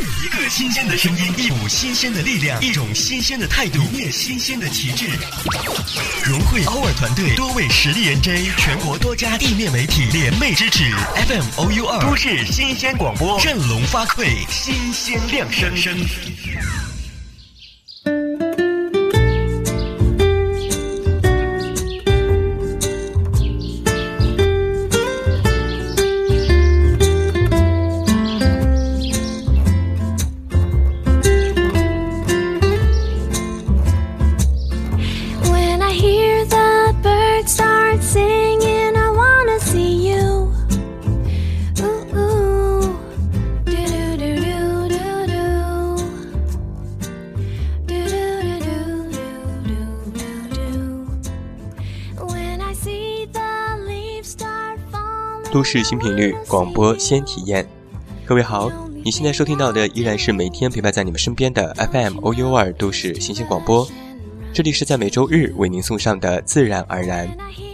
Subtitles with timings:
[0.00, 5.06] 一个新鲜的声音，一股新鲜的力量，一种新鲜的态度，一面新鲜的旗帜。
[6.24, 10.90] 融汇 our 团队多位实力 NJ，全国多家地面媒体联袂支持
[11.28, 15.94] ，FM OU 二都市新鲜广播，振聋发聩，新鲜亮声声
[55.60, 57.68] 都市新频率广播先体验，
[58.24, 58.72] 各位好，
[59.04, 63.86] 你现在收听到的依然是每天陪伴在你们身边的 FM OU 二都市新鲜广播，
[64.54, 67.28] 这里是在每周日为您送上的自然而然，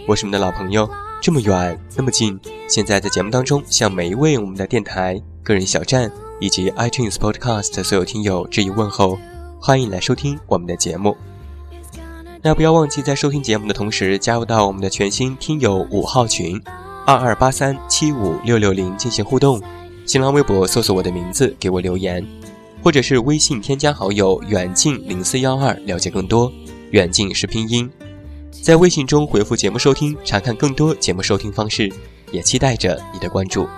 [0.05, 0.89] 我是你们的老朋友，
[1.21, 9.17] 这么远那么近，现在在节目当中向每一位我们的电台、个人小站以及 iTunes Podcast 所有听友致以问候，
[9.61, 11.15] 欢迎来收听我们的节目。
[12.41, 16.61] 那不要忘记在收听节目的同时，加入到我们的全新听友五号群，
[17.07, 19.61] 二二八三七五六六零进行互动。
[20.05, 22.21] 新浪微博搜索我的名字给我留言，
[22.83, 26.51] 或者是微信添加好友远近零四幺二了解更多。
[26.91, 27.89] 远近是拼音，
[28.61, 31.89] 在微信中回复节目收听，查看更多节目收听方式，
[32.33, 33.69] 也期待着你的关注。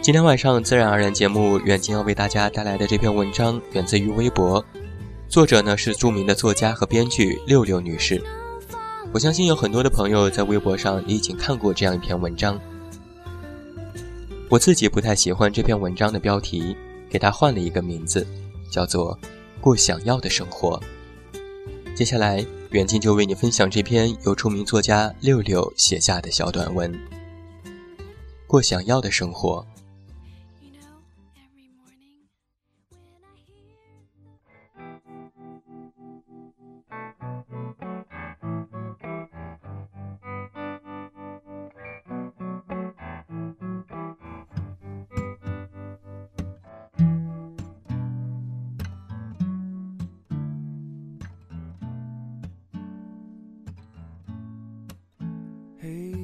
[0.00, 4.64] 今天晚上自然而然节目，远近要为大家带来的这篇文章源自于微博，
[5.28, 8.20] 作者呢是著名的作家和编剧六六女士。
[9.12, 12.58] 我相信有很多的朋友在微博上也已经看过这样一篇文章。
[14.48, 16.74] 我自己不太喜欢这篇文章的标题，
[17.10, 18.26] 给它换了一个名字，
[18.70, 19.14] 叫做
[19.60, 20.80] 《过想要的生活》。
[21.94, 26.90] 接下来，远近就为你分享这篇由著名作家六六写下的小短文
[28.46, 29.66] 《过想要的生活》。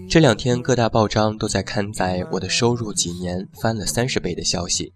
[0.08, 4.94] 这两天各大报章都在刊载我的收入几年翻了三十倍的消息。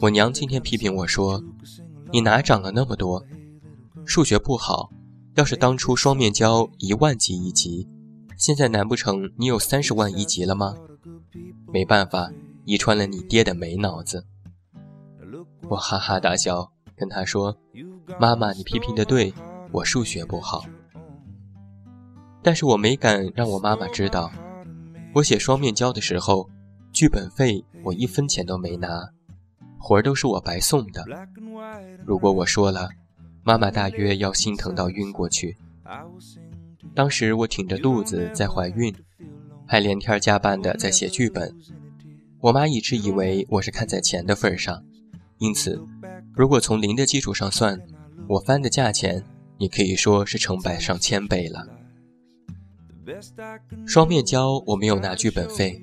[0.00, 1.42] 我娘今天批评我说
[2.12, 3.26] ：“你哪涨了那么多？
[4.06, 4.90] 数学不好，
[5.34, 7.88] 要是当初双面胶一万级一级，
[8.36, 10.76] 现在难不成你有三十万一级了吗？
[11.72, 12.30] 没办法，
[12.64, 14.24] 遗传了你爹的没脑子。”
[15.68, 17.56] 我哈哈大笑，跟她说
[18.20, 19.34] ：“妈妈，你批评的对，
[19.72, 20.64] 我数学不好。”
[22.44, 24.30] 但是我没敢让我妈妈知道，
[25.14, 26.48] 我写双面胶的时候，
[26.92, 29.08] 剧本费我一分钱都没拿，
[29.78, 31.02] 活儿都是我白送的。
[32.04, 32.90] 如果我说了，
[33.42, 35.56] 妈妈大约要心疼到晕过去。
[36.94, 38.94] 当时我挺着肚子在怀孕，
[39.66, 41.56] 还连天加班的在写剧本。
[42.40, 44.84] 我妈一直以为我是看在钱的份上，
[45.38, 45.82] 因此，
[46.34, 47.80] 如果从零的基础上算，
[48.28, 49.24] 我翻的价钱，
[49.56, 51.66] 你可以说是成百上千倍了。
[53.86, 55.82] 双面胶我没有拿剧本费，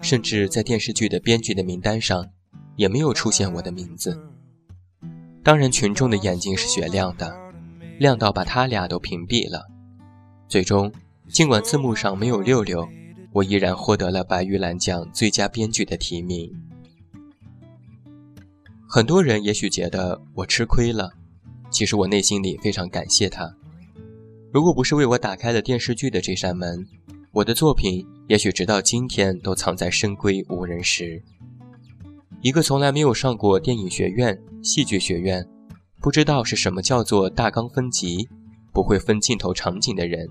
[0.00, 2.30] 甚至在电视剧的编剧的名单上，
[2.76, 4.18] 也没有出现我的名字。
[5.42, 7.36] 当然，群众的眼睛是雪亮的，
[7.98, 9.66] 亮到把他俩都屏蔽了。
[10.48, 10.92] 最终，
[11.28, 12.88] 尽管字幕上没有六六，
[13.32, 16.52] 我依然获得了白玉兰奖最佳编剧的提名。
[18.88, 21.12] 很多人也许觉得我吃亏了，
[21.70, 23.56] 其实我内心里非常感谢他。
[24.56, 26.82] 如果不是为我打开了电视剧的这扇门，
[27.30, 31.22] 我的作品也许直到今天都藏在深闺无人识。
[32.40, 35.46] 一个从来没有上过电影学院、戏剧学院，
[36.00, 38.30] 不知道是什么叫做大纲分级，
[38.72, 40.26] 不会分镜头场景的人，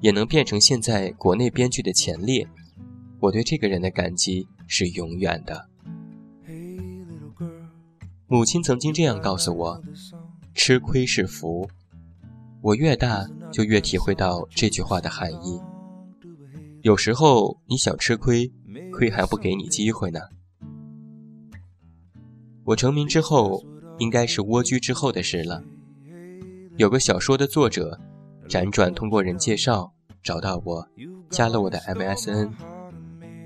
[0.00, 2.48] 也能变成现在国内编剧的前列，
[3.20, 5.68] 我对这个人的感激是永远的。
[8.28, 9.82] 母亲曾经这样告诉我
[10.56, 11.68] ：“吃亏是福。”
[12.60, 15.60] 我越大，就越体会到这句话的含义。
[16.82, 18.52] 有时候你想吃亏，
[18.92, 20.20] 亏还不给你机会呢。
[22.64, 23.64] 我成名之后，
[23.98, 25.62] 应该是蜗居之后的事了。
[26.76, 27.98] 有个小说的作者，
[28.48, 30.86] 辗转通过人介绍找到我，
[31.30, 32.50] 加了我的 MSN，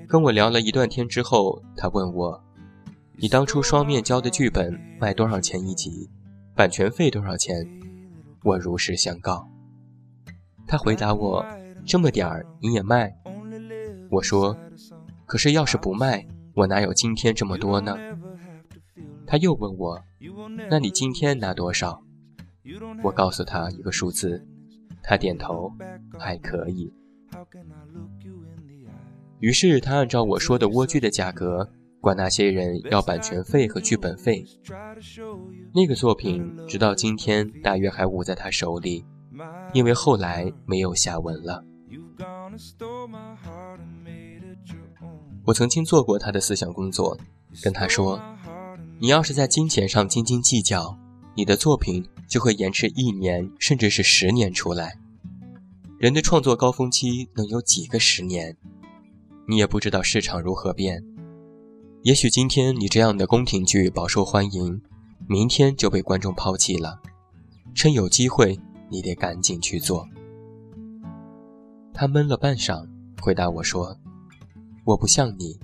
[0.09, 2.43] 跟我聊了一段天之后，他问我
[3.17, 6.11] ：“你当初双面胶的剧本卖多少钱一集？
[6.55, 7.67] 版权费多少钱？
[8.45, 9.49] 我如实相告。
[10.67, 11.45] 他回答我
[11.87, 13.15] ：“这么点儿你也卖？”
[14.11, 14.57] 我说
[15.27, 17.97] ：“可是要是不卖，我哪有今天这么多呢？”
[19.27, 20.03] 他又问我
[20.71, 22.03] ：“那你今天拿多少？”
[23.03, 24.47] 我告诉他一个数字，
[25.03, 25.73] 他点头，
[26.19, 26.93] 还可以。
[29.41, 34.45] 于是他按照我说的莴苣的价格，管那些人要版权费和剧本费。
[35.73, 39.05] 那个作品直到今天大约还捂在他手里，
[39.73, 41.65] 因为后来没有下文了。
[45.45, 47.17] 我曾经做过他的思想工作，
[47.63, 48.21] 跟他说。
[48.99, 50.99] 你要是在金钱上斤斤计较，
[51.37, 54.99] 你的作品就会延迟一年，甚至是十年出来。
[55.99, 58.57] 人的创作高峰期能有几个十年？
[59.49, 61.05] 你也不知道市场如何变。
[62.05, 64.83] 也许今天你这样的宫廷剧饱受欢迎，
[65.29, 67.01] 明天就被观众抛弃了。
[67.77, 68.59] 趁有机会，
[68.91, 70.05] 你得赶紧去做。
[71.95, 72.89] 他闷了半晌，
[73.21, 73.97] 回答我说
[74.85, 75.61] ：“我不像你，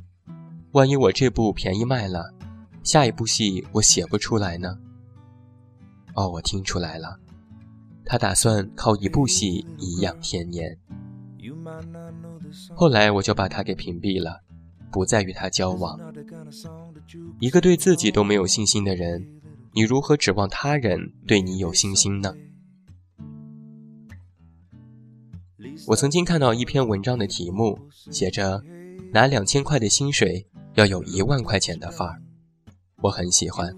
[0.70, 2.32] 万一我这部便宜卖了。”
[2.84, 4.79] 下一部戏我写不出来呢。
[6.14, 7.19] 哦，我听出来了，
[8.05, 10.79] 他打算靠一部戏颐养天年。
[12.76, 14.41] 后来我就把他给屏蔽了，
[14.90, 15.99] 不再与他交往。
[17.40, 19.26] 一个对自己都没有信心的人，
[19.73, 22.35] 你如何指望他人对你有信心呢？
[25.88, 27.79] 我曾经看到一篇文章的题目，
[28.11, 28.62] 写着
[29.12, 32.23] “拿两千块的薪水，要有一万块钱的范儿”。
[33.02, 33.73] 我很喜欢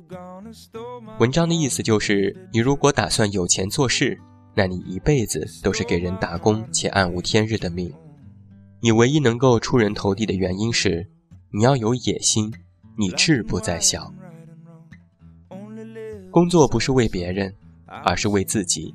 [1.19, 4.19] 文章的意思，就是你如果打算有钱做事，
[4.55, 7.93] 那你一辈子都是给人打工且暗无天日的命。
[8.83, 11.11] 你唯一能够出人头地的原因是，
[11.53, 12.51] 你要有野心，
[12.97, 14.13] 你志不在小。
[16.31, 17.55] 工作不是为别人，
[18.05, 18.95] 而是为自己。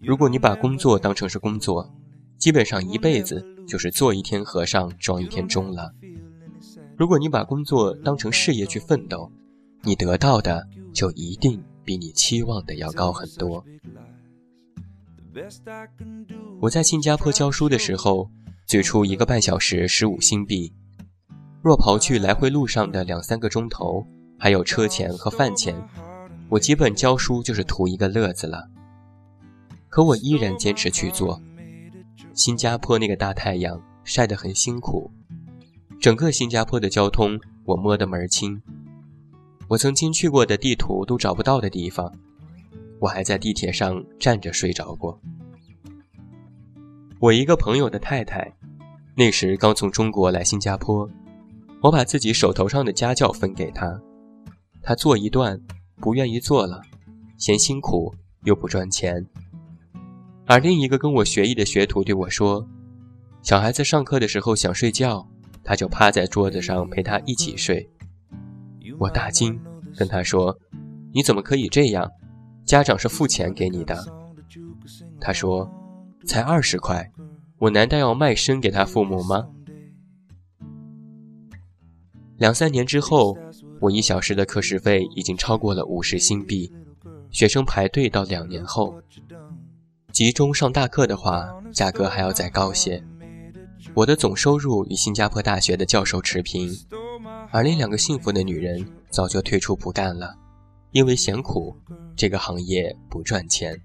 [0.00, 1.94] 如果你把工作当成是工作，
[2.36, 5.92] 基本上一辈子就是做一天和尚撞一天钟了。
[6.96, 9.30] 如果你把工作当成事业去奋斗，
[9.82, 13.64] 你得到的就一定比你期望的要高很多。
[16.60, 18.30] 我在新加坡教书的时候，
[18.66, 20.72] 最初一个半小时十五新币，
[21.62, 24.04] 若刨去来回路上的两三个钟头，
[24.36, 25.72] 还有车钱和饭钱，
[26.48, 28.68] 我基本教书就是图一个乐子了。
[29.88, 31.40] 可我依然坚持去做。
[32.34, 35.08] 新加坡那个大太阳晒得很辛苦。
[36.00, 38.60] 整个新加坡的交通，我摸得门儿清。
[39.68, 42.12] 我曾经去过的地图都找不到的地方，
[42.98, 45.20] 我还在地铁上站着睡着过。
[47.18, 48.52] 我一个朋友的太太，
[49.14, 51.08] 那时刚从中国来新加坡，
[51.80, 53.98] 我把自己手头上的家教分给她，
[54.82, 55.58] 她做一段，
[55.96, 56.82] 不愿意做了，
[57.38, 58.14] 嫌辛苦
[58.44, 59.26] 又不赚钱。
[60.44, 62.68] 而另一个跟我学艺的学徒对我说
[63.42, 65.26] ：“小孩子上课的时候想睡觉。”
[65.68, 67.90] 他就趴在桌子上陪他一起睡，
[69.00, 69.60] 我大惊，
[69.96, 70.56] 跟他说
[71.12, 72.08] ：“你怎么可以这样？
[72.64, 73.98] 家长是付钱给你的。”
[75.20, 75.68] 他说
[76.26, 77.10] ：“才二十块，
[77.58, 79.48] 我难道要卖身给他父母吗？”
[82.36, 83.38] 两三年之后，
[83.80, 86.70] 我一小时的课时费已经超过了五十新币，
[87.30, 89.00] 学生排队到两年后，
[90.12, 93.02] 集中上大课的话，价格还要再高些。
[93.94, 96.70] 我的总收入与新加坡大学的教授持平，
[97.50, 100.34] 而另两个幸福的女人早就退出不干了，
[100.90, 101.74] 因为嫌苦，
[102.14, 103.80] 这个行业不赚钱。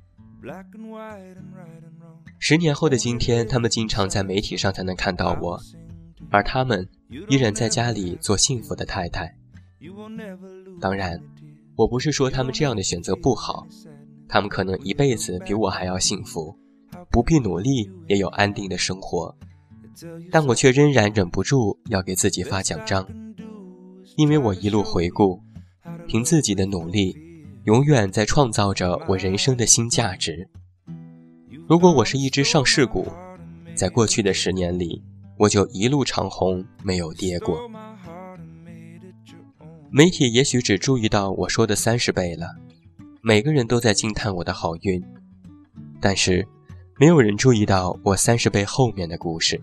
[2.43, 5.61] 十年后的今天，他们经常在媒体上才能看到我，
[6.31, 6.89] 而他们
[7.29, 9.31] 依然在家里做幸福的太太。
[10.81, 11.21] 当然，
[11.75, 13.67] 我不是说他们这样的选择不好，
[14.27, 16.57] 他们可能一辈子比我还要幸福，
[17.11, 19.33] 不必努力也有安定的生活。
[20.31, 23.07] 但我却仍然忍不住要给自己发奖章，
[24.17, 25.39] 因为我一路回顾，
[26.07, 27.15] 凭自己的努力，
[27.65, 30.49] 永远在创造着我人生的新价值。
[31.71, 33.07] 如果我是一只上市股，
[33.75, 35.01] 在过去的十年里，
[35.37, 37.57] 我就一路长虹，没有跌过。
[39.89, 42.57] 媒体也许只注意到我说的三十倍了，
[43.21, 45.01] 每个人都在惊叹我的好运，
[46.01, 46.45] 但是，
[46.99, 49.57] 没有人注意到我三十倍后面的故事。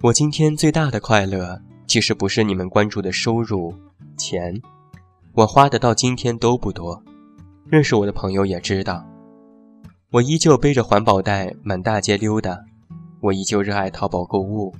[0.00, 3.74] 我今天最大的快乐，其实不是你们关注的收入、
[4.16, 4.62] 钱，
[5.34, 7.04] 我花的到今天都不多。
[7.66, 9.06] 认识我的朋友也知道，
[10.12, 12.64] 我依旧背着环保袋满大街溜达，
[13.20, 14.74] 我依旧热爱淘宝购物。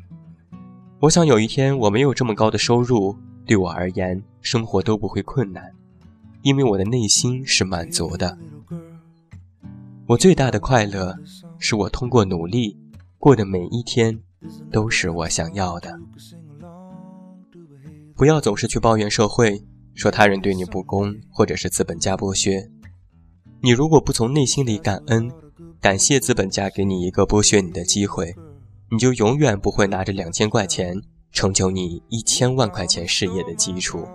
[0.99, 5.73] 我想有一天我没有这么高的收入，对我而言，生活都不会困难，
[6.43, 8.37] 因为我的内心是满足的。
[10.09, 11.17] 我最大的快乐，
[11.61, 12.77] 是我通过努力
[13.17, 14.19] 过的每一天，
[14.73, 15.97] 都是我想要的。
[18.17, 19.63] 不要总是去抱怨社会，
[19.95, 22.69] 说他人对你不公，或者是资本家剥削。
[23.63, 25.31] 你如果不从内心里感恩，
[25.83, 28.35] 感谢资本家给你一个剥削你的机会，
[28.91, 30.99] 你就永远不会拿着两千块钱
[31.31, 34.09] 成就你一千万块钱事业的基础。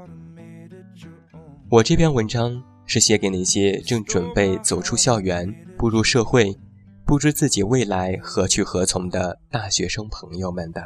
[1.69, 6.57] 我这篇文章是写给那些正准备走出校园、步入社会、
[7.05, 10.81] 不知自己未来何去何从的大学生朋友们的。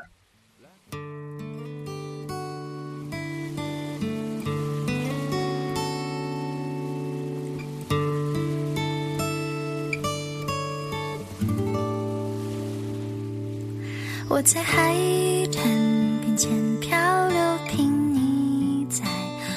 [14.40, 14.96] 我在海
[15.52, 15.62] 滩
[16.22, 19.04] 边前漂流，凭你在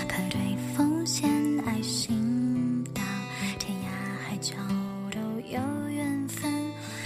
[0.09, 0.41] 排队
[0.75, 1.31] 奉献
[1.65, 3.01] 爱心，到
[3.61, 4.55] 天涯海角
[5.13, 6.53] 都有缘分。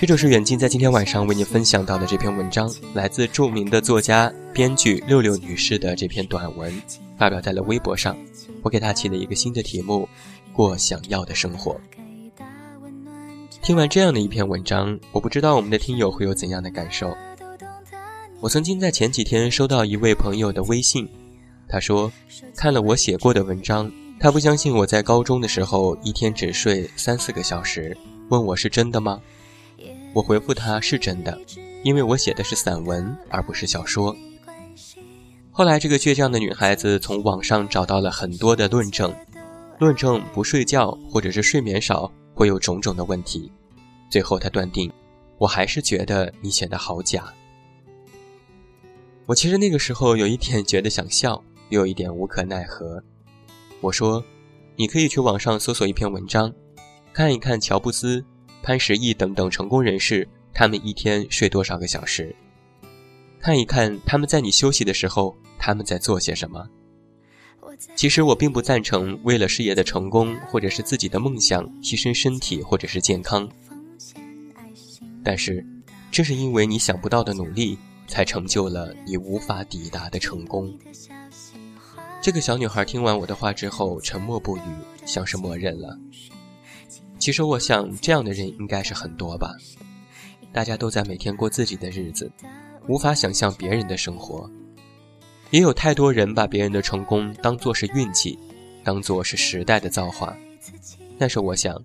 [0.00, 6.72] 这就是远近在今天晚上为你分享到的这篇文章，来自著名的作家、编剧六六女士的这篇短文，
[7.18, 8.16] 发表在了微博上。
[8.62, 10.08] 我给她起了一个新的题目：
[10.54, 11.78] 过想要的生活。
[13.60, 17.14] 听完这样的一篇文章，我不知道我们的听友会有怎样的感受。
[18.40, 21.08] 我曾经在前几天收到一位朋友的微信，
[21.68, 22.12] 他说
[22.54, 23.90] 看了我写过的文章，
[24.20, 27.96] 他不相信我在高中的时候一天只睡三四个小时，
[28.28, 29.20] 问我是真的吗？
[30.12, 31.36] 我回复他是真的，
[31.82, 34.14] 因为我写的是散文而不是小说。
[35.50, 39.12] 后来这个倔强的女孩子从网上找到了很多的论证，
[39.78, 43.50] 论证不睡觉或者是睡眠少会有种种的问题，
[44.10, 44.92] 最后她断定，
[45.38, 47.32] 我还是觉得你写的好假。
[49.26, 53.02] 我其实那个时候有一点觉得想笑，又有一点无可奈何。
[53.80, 54.24] 我说
[54.76, 56.52] ：“你可以去网上搜索一篇文章，
[57.12, 58.24] 看一看乔布斯、
[58.62, 62.34] 潘石屹等等成功人士，他们一天睡多少个小时？
[63.40, 66.64] 看一看他们在你休息的时候，他们在做些什么？”
[67.96, 73.46] 其实我并不赞成为了事业的成功或者是自己的梦想牺牲身体或者是健康。
[75.24, 75.66] 但是，
[76.12, 77.76] 正是因为你想不到的努力。
[78.06, 80.76] 才成就了你无法抵达的成功。
[82.22, 84.60] 这个小女孩听完我的话之后，沉默不语，
[85.04, 85.96] 像是默认了。
[87.18, 89.54] 其实我想，这样的人应该是很多吧。
[90.52, 92.30] 大家都在每天过自己的日子，
[92.88, 94.50] 无法想象别人的生活。
[95.50, 98.38] 也有太多人把别人的成功当作是运气，
[98.82, 100.36] 当作是时代的造化。
[101.18, 101.80] 但是我想，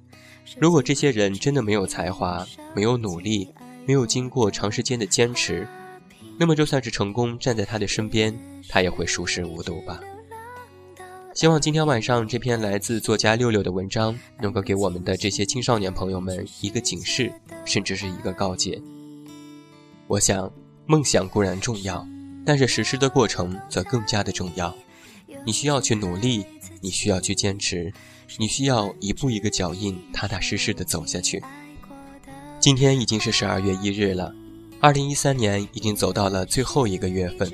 [0.58, 3.48] 如果这些人真的没有才华，没有努力，
[3.86, 5.68] 没有经过长时间的坚持，
[6.38, 8.38] 那么，就算是成功站在他的身边，
[8.68, 10.00] 他也会熟视无睹吧。
[11.34, 17.32] 希望今天晚上这篇来自作家六六的文章，能够给我们的这些青少年朋友们一个警示，
[17.64, 18.82] 甚至是一个告诫。
[20.08, 20.52] 我想，
[20.86, 22.06] 梦想固然重要，
[22.46, 24.76] 但是实施的过程则更加的重要。
[25.46, 26.46] 你需要去努力，
[26.82, 27.94] 你需要去坚持，
[28.38, 31.42] 你需要一步一个脚印，踏踏实实的走下去。
[32.60, 34.36] 今天已经是十二月一日了。
[34.82, 37.48] 二零一三年已经走到了最后一个月份，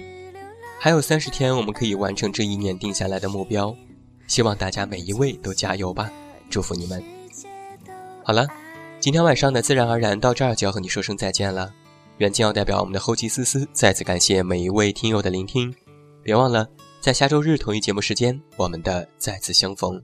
[0.79, 3.75] 还有三十天，我们可以完成这一年定下来的目标。
[4.27, 6.09] 希望大家每一位都加油吧，
[6.49, 7.03] 祝福你们。
[8.23, 8.47] 好了，
[9.01, 11.69] 今天晚上的自然而然到这儿就要和你说声再见了。
[12.19, 15.75] 远近要代表我们的后期思思再次感谢每一位听友的聆听，
[16.23, 16.65] 别忘了
[17.01, 20.01] 在下周日同一节目时间我们的再次相逢。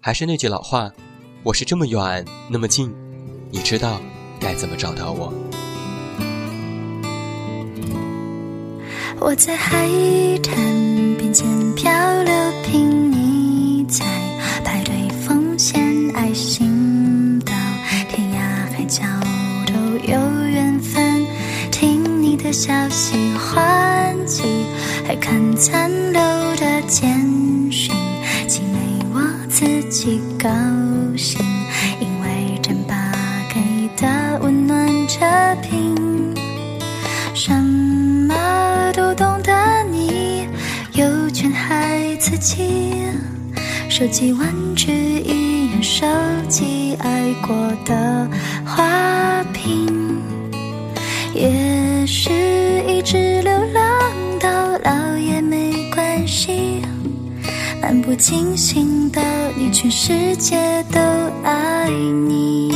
[0.00, 0.92] 还是那句老话，
[1.44, 2.92] 我是这么远那么近，
[3.50, 4.00] 你知道
[4.40, 5.32] 该怎么找到我。
[9.24, 9.88] 我在海
[10.42, 10.52] 滩
[11.16, 11.92] 边捡漂
[12.24, 14.04] 流，瓶你在
[14.64, 15.80] 排队奉献
[16.12, 17.52] 爱心，到
[18.08, 19.04] 天涯海角
[19.64, 19.72] 都
[20.12, 21.24] 有缘分。
[21.70, 24.42] 听你的消息欢喜，
[25.06, 26.20] 还看残留
[26.56, 27.08] 的简
[27.70, 27.94] 讯，
[28.48, 30.48] 既没我自己高
[42.42, 42.66] 孩子气，
[43.88, 46.04] 收集玩具一样收
[46.48, 48.28] 集爱过的
[48.66, 50.20] 花瓶。
[51.34, 52.32] 也许
[52.88, 56.82] 一直流浪到老也没关系，
[57.80, 59.22] 漫不经心的
[59.56, 60.56] 你，全世界
[60.90, 60.98] 都
[61.44, 61.88] 爱
[62.26, 62.74] 你。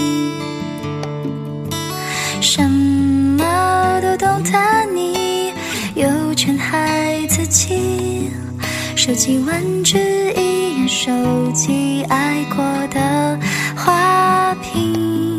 [9.07, 9.99] 收集玩具，
[10.35, 11.13] 一眼收
[11.53, 12.57] 集爱过
[12.89, 13.39] 的
[13.77, 15.39] 花瓶。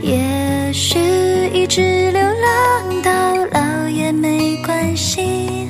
[0.00, 0.98] 也许
[1.52, 5.68] 一直流浪到老也没关系，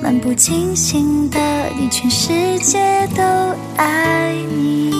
[0.00, 1.40] 漫不经心的
[1.76, 2.78] 你，全世界
[3.16, 3.22] 都
[3.76, 4.94] 爱你。